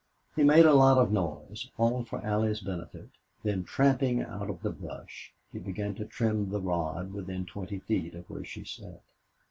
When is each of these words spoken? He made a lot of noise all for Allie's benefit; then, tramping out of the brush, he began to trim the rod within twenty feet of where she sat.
He 0.35 0.43
made 0.43 0.65
a 0.65 0.73
lot 0.73 0.97
of 0.97 1.11
noise 1.11 1.69
all 1.77 2.03
for 2.05 2.25
Allie's 2.25 2.59
benefit; 2.61 3.09
then, 3.43 3.63
tramping 3.63 4.19
out 4.23 4.49
of 4.49 4.63
the 4.63 4.71
brush, 4.71 5.31
he 5.53 5.59
began 5.59 5.93
to 5.93 6.05
trim 6.05 6.49
the 6.49 6.59
rod 6.59 7.13
within 7.13 7.45
twenty 7.45 7.77
feet 7.81 8.15
of 8.15 8.27
where 8.27 8.43
she 8.43 8.65
sat. 8.65 9.03